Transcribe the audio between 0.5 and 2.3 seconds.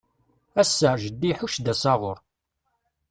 Ass-a, jeddi iḥucc-d asaɣur.